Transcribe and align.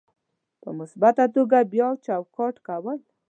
په 0.61 0.69
مثبته 0.79 1.25
توګه 1.35 1.57
بیا 1.73 1.89
چوکاټ 2.05 2.55
کول: 2.67 2.99